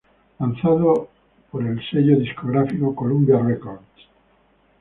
Lanzado 0.39 0.93
el 0.93 1.07
por 1.51 1.63
el 1.63 1.79
sello 1.87 2.17
discográfico 2.17 2.95
Columbia 2.95 3.37
Records. 3.37 4.07